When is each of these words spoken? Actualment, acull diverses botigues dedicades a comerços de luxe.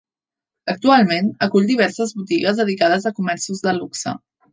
Actualment, 0.71 1.27
acull 1.47 1.67
diverses 1.71 2.13
botigues 2.21 2.61
dedicades 2.63 3.07
a 3.11 3.13
comerços 3.21 3.63
de 3.67 3.75
luxe. 3.81 4.15